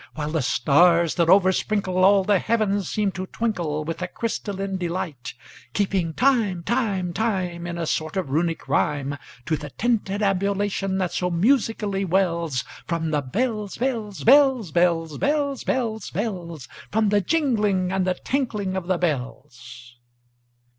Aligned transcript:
While 0.15 0.31
the 0.31 0.41
stars, 0.41 1.13
that 1.13 1.27
oversprinkleAll 1.27 2.25
the 2.25 2.39
heavens, 2.39 2.89
seem 2.89 3.11
to 3.11 3.27
twinkleWith 3.27 4.01
a 4.01 4.07
crystalline 4.07 4.77
delight; 4.77 5.35
Keeping 5.73 6.15
time, 6.15 6.63
time, 6.63 7.13
time, 7.13 7.67
In 7.67 7.77
a 7.77 7.85
sort 7.85 8.17
of 8.17 8.31
Runic 8.31 8.67
rhyme, 8.67 9.19
To 9.45 9.55
the 9.55 9.69
tintinnabulation 9.69 10.97
that 10.97 11.11
so 11.11 11.29
musically 11.29 12.03
wellsFrom 12.03 13.11
the 13.11 13.21
bells, 13.21 13.77
bells, 13.77 14.23
bells, 14.23 14.71
bells, 14.71 15.19
Bells, 15.19 15.63
bells, 15.65 16.09
bells—From 16.09 17.09
the 17.09 17.21
jingling 17.21 17.91
and 17.91 18.03
the 18.07 18.15
tinkling 18.15 18.75
of 18.75 18.87
the 18.87 18.97
bells. 18.97 19.97